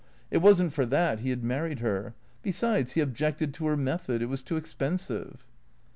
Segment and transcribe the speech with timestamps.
[0.31, 2.15] It was n't for that he had married her.
[2.41, 4.23] Besides, he objected to her method.
[4.23, 5.45] It was too expensive.